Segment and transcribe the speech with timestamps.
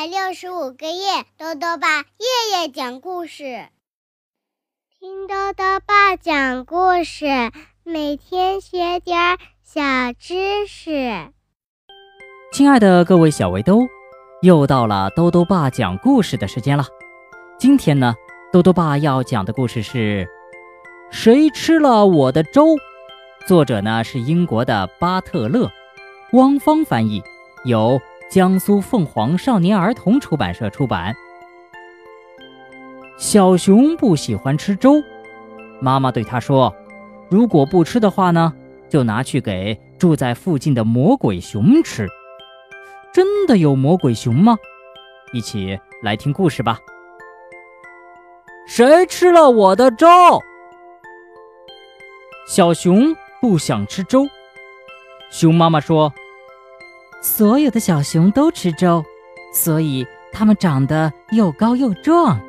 [0.00, 3.68] 百六十五个夜，豆豆爸夜夜讲故事，
[4.98, 7.26] 听豆豆爸讲故事，
[7.84, 9.82] 每天学点小
[10.18, 11.30] 知识。
[12.50, 13.80] 亲爱的各位小围兜，
[14.40, 16.86] 又到了豆豆爸讲故事的时间了。
[17.58, 18.14] 今天呢，
[18.50, 20.24] 豆豆爸要讲的故事是
[21.14, 22.68] 《谁吃了我的粥》，
[23.46, 25.70] 作者呢是英国的巴特勒，
[26.32, 27.22] 汪峰翻译，
[27.66, 28.00] 由。
[28.30, 31.12] 江苏凤凰少年儿童出版社出版。
[33.18, 35.02] 小熊不喜欢吃粥，
[35.80, 36.72] 妈妈对他说
[37.28, 38.54] ：“如果不吃的话呢，
[38.88, 42.06] 就拿去给住在附近的魔鬼熊吃。”
[43.12, 44.56] 真的有魔鬼熊吗？
[45.32, 46.78] 一起来听故事吧。
[48.68, 50.06] 谁吃了我的粥？
[52.46, 54.28] 小熊不想吃粥。
[55.32, 56.12] 熊妈妈说。
[57.20, 59.04] 所有的小熊都吃粥，
[59.52, 62.40] 所以它们长得又高又壮。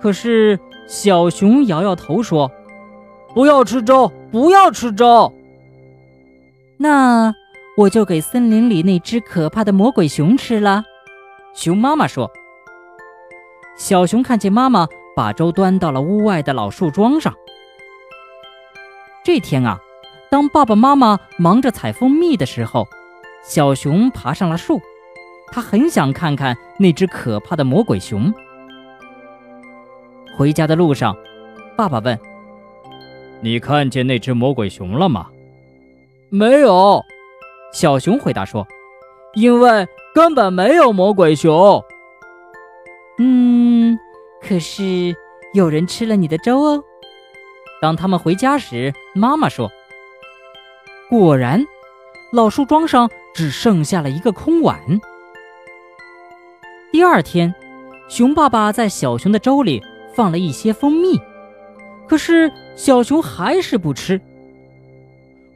[0.00, 2.50] 可是小熊摇摇头说
[3.34, 5.32] ：“不要吃粥，不要吃粥。”
[6.78, 7.32] 那
[7.76, 10.84] 我就给森林里那只可怕的魔鬼熊吃了。
[11.54, 12.30] 熊妈妈说。
[13.76, 17.34] 小熊看见妈妈把粥端到了屋外的老树桩上。
[19.24, 19.80] 这天啊，
[20.30, 22.86] 当爸爸妈妈忙着采蜂蜜的时候。
[23.44, 24.80] 小熊爬上了树，
[25.52, 28.32] 它很想看看那只可怕的魔鬼熊。
[30.36, 31.14] 回家的路上，
[31.76, 32.18] 爸爸问
[33.42, 35.28] ：“你看见那只魔鬼熊了吗
[36.30, 37.02] ？”“没有。”
[37.72, 38.66] 小熊回答说
[39.36, 41.84] ，“因为根本没有魔鬼熊。
[43.18, 43.96] ”“嗯，
[44.40, 45.14] 可是
[45.52, 46.82] 有人吃了你的粥哦。”
[47.82, 49.70] 当他们回家时，妈妈说
[51.10, 51.62] ：“果然。”
[52.34, 54.76] 老树桩上只剩下了一个空碗。
[56.90, 57.54] 第二天，
[58.08, 59.80] 熊爸爸在小熊的粥里
[60.16, 61.16] 放了一些蜂蜜，
[62.08, 64.20] 可是小熊还是不吃。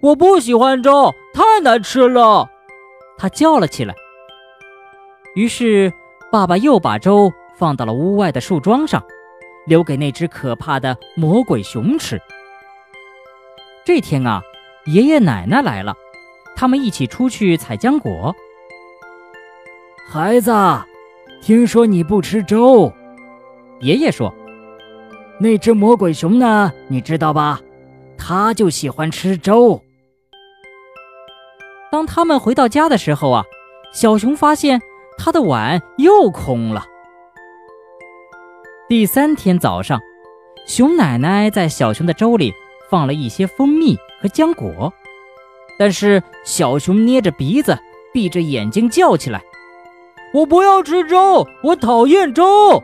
[0.00, 2.48] 我不喜欢粥，太难吃了，
[3.16, 3.92] 他叫了起来。
[5.34, 5.92] 于是，
[6.30, 9.02] 爸爸又把粥放到了屋外的树桩上，
[9.66, 12.22] 留给那只可怕的魔鬼熊吃。
[13.84, 14.40] 这天啊，
[14.86, 15.96] 爷爷奶奶来了。
[16.58, 18.34] 他们一起出去采浆果。
[20.08, 20.52] 孩子，
[21.40, 22.92] 听说你不吃粥，
[23.78, 24.34] 爷爷说
[25.38, 26.72] ：“那只魔鬼熊呢？
[26.88, 27.60] 你知道吧？
[28.18, 29.80] 它就喜欢吃粥。”
[31.92, 33.44] 当他们回到家的时候啊，
[33.92, 34.80] 小熊发现
[35.16, 36.84] 他的碗又空了。
[38.88, 40.00] 第三天早上，
[40.66, 42.52] 熊奶奶在小熊的粥里
[42.90, 44.92] 放了一些蜂蜜和浆果。
[45.78, 47.78] 但是小熊捏着鼻子，
[48.12, 49.40] 闭着眼睛叫起来
[50.34, 52.82] ：“我不要吃粥，我讨厌粥。”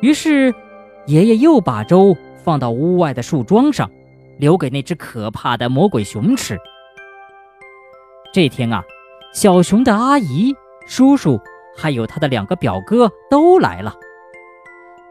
[0.00, 0.54] 于是，
[1.06, 3.90] 爷爷又把粥放到屋外的树桩上，
[4.38, 6.58] 留给那只可怕的魔鬼熊吃。
[8.32, 8.82] 这天啊，
[9.34, 10.54] 小熊的阿姨、
[10.86, 11.38] 叔叔
[11.76, 13.94] 还有他的两个表哥都来了。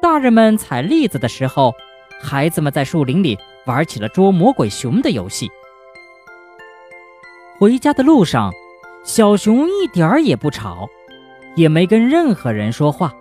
[0.02, 1.74] 大人们采栗子的时候，
[2.20, 3.38] 孩子们在树林里
[3.68, 5.52] 玩起了捉魔鬼熊的游戏。
[7.60, 8.54] 回家的路上，
[9.04, 10.88] 小熊一点儿也不吵，
[11.56, 13.14] 也没跟任何人说话。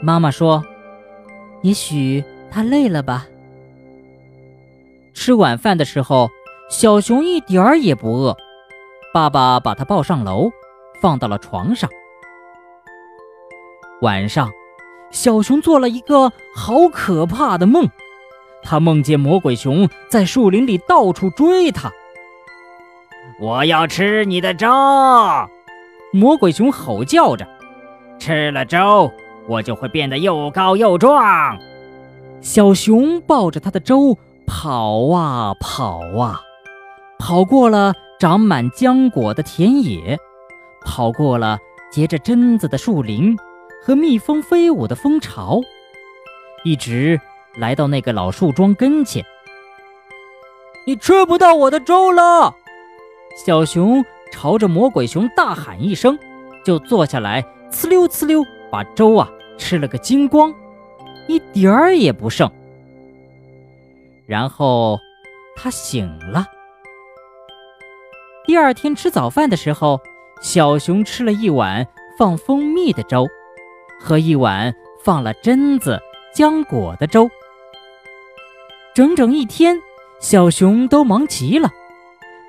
[0.00, 0.64] 妈妈说
[1.60, 3.26] ：“也许它累了吧。”
[5.12, 6.30] 吃晚饭的时候，
[6.70, 8.34] 小熊一点儿也不饿。
[9.12, 10.50] 爸爸把它抱上楼，
[11.02, 11.90] 放到了床上。
[14.00, 14.50] 晚上，
[15.10, 17.90] 小熊做了一个好可怕的梦，
[18.62, 21.92] 他梦见魔鬼熊在树林里到处追他。
[23.40, 24.68] 我要吃你的粥！
[26.12, 27.46] 魔鬼熊吼叫着，
[28.18, 29.12] 吃了粥，
[29.46, 31.56] 我就会变得又高又壮。
[32.40, 36.40] 小熊抱着他的粥跑啊跑啊，
[37.20, 40.18] 跑过了长满浆果的田野，
[40.84, 41.58] 跑过了
[41.92, 43.36] 结着榛子的树林
[43.84, 45.60] 和蜜蜂飞舞的蜂巢，
[46.64, 47.20] 一直
[47.54, 49.24] 来到那个老树桩跟前。
[50.86, 52.54] 你吃不到我的粥了！
[53.38, 56.18] 小熊朝着魔鬼熊大喊一声，
[56.64, 57.40] 就坐下来，
[57.70, 60.52] 呲溜呲溜把粥啊吃了个精光，
[61.28, 62.50] 一点儿也不剩。
[64.26, 64.98] 然后
[65.54, 66.44] 他醒了。
[68.44, 70.00] 第二天吃早饭的时候，
[70.42, 71.86] 小熊吃了一碗
[72.18, 73.24] 放蜂蜜的粥，
[74.00, 74.74] 和一碗
[75.04, 76.00] 放了榛子、
[76.34, 77.30] 浆果的粥。
[78.96, 79.80] 整整一天，
[80.18, 81.70] 小熊都忙极了。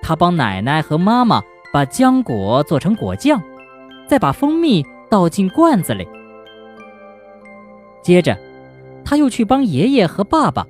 [0.09, 1.39] 他帮奶奶和妈妈
[1.71, 3.39] 把浆果做成果酱，
[4.07, 6.09] 再把蜂蜜倒进罐子里。
[8.01, 8.35] 接着，
[9.05, 10.65] 他又去帮爷爷和爸爸。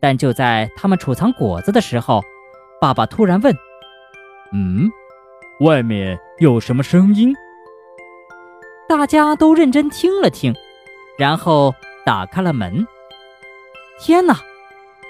[0.00, 2.22] 但就在他们储藏果子的时候，
[2.80, 3.54] 爸爸突然问
[4.54, 4.90] ：“嗯，
[5.60, 7.34] 外面有什么声音？”
[8.88, 10.54] 大家都认真听了听，
[11.18, 11.74] 然后
[12.06, 12.86] 打开了门。
[14.00, 14.40] 天哪，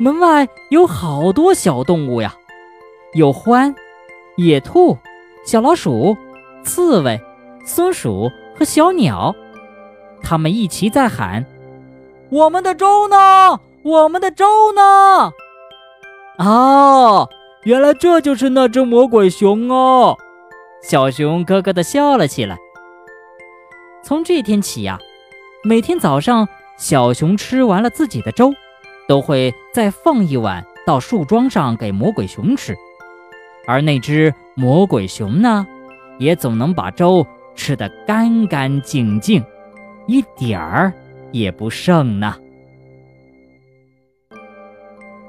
[0.00, 2.34] 门外有好多小动物呀，
[3.12, 3.74] 有獾、
[4.36, 4.96] 野兔、
[5.44, 6.16] 小老鼠、
[6.62, 7.20] 刺猬、
[7.64, 9.34] 松鼠和小鸟，
[10.22, 11.44] 它们一齐在喊
[12.30, 15.32] ：“我们的粥呢？”我们的粥呢？
[16.36, 17.26] 啊，
[17.64, 20.18] 原来这就是那只魔鬼熊哦！
[20.82, 22.58] 小熊咯咯地笑了起来。
[24.04, 24.98] 从这天起呀，
[25.64, 26.46] 每天早上
[26.76, 28.52] 小熊吃完了自己的粥，
[29.08, 32.76] 都会再放一碗到树桩上给魔鬼熊吃，
[33.70, 35.64] 而那只魔鬼熊呢，
[36.18, 37.24] 也总能把粥
[37.54, 39.44] 吃得干干净净，
[40.08, 40.92] 一点儿
[41.30, 42.34] 也不剩呢。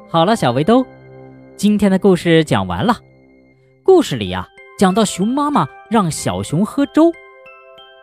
[0.09, 0.83] 好了，小围兜，
[1.55, 2.95] 今天的故事讲完了。
[3.83, 4.47] 故事里呀，
[4.79, 7.11] 讲到熊妈妈让小熊喝粥，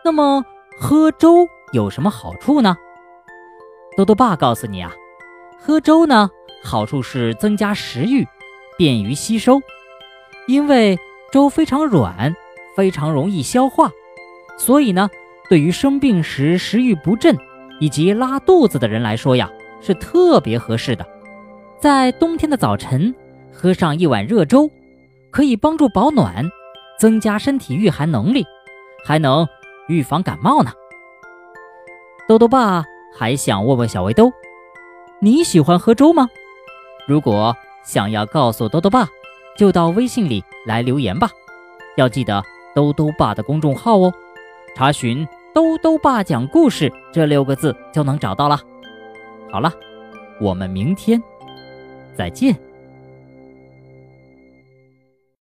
[0.05, 0.45] 那么
[0.79, 2.77] 喝粥有什么好处呢？
[3.97, 4.93] 豆豆爸告诉你啊，
[5.59, 6.29] 喝粥呢，
[6.63, 8.25] 好处是增加食欲，
[8.77, 9.59] 便于吸收。
[10.49, 10.97] 因为
[11.31, 12.35] 粥非常软，
[12.75, 13.91] 非常容易消化，
[14.57, 15.07] 所以呢，
[15.47, 17.37] 对于生病时食欲不振
[17.79, 19.47] 以及拉肚子的人来说呀，
[19.79, 21.05] 是特别合适的。
[21.79, 23.13] 在冬天的早晨，
[23.53, 24.67] 喝上一碗热粥，
[25.29, 26.49] 可以帮助保暖，
[26.97, 28.43] 增加身体御寒能力，
[29.05, 29.47] 还能
[29.87, 30.71] 预防感冒呢。
[32.27, 32.83] 豆豆爸
[33.15, 34.31] 还想问问小围兜，
[35.21, 36.27] 你喜欢喝粥吗？
[37.07, 39.07] 如果想要告诉豆豆爸，
[39.59, 41.29] 就到微信里来留言吧。
[41.97, 42.41] 要记得
[42.73, 44.13] 兜兜爸的公众号哦，
[44.73, 48.57] 查询“兜兜爸讲故事”这六个字就能找到了。
[49.51, 49.69] 好了，
[50.39, 51.21] 我们明天。
[52.15, 52.57] 再见。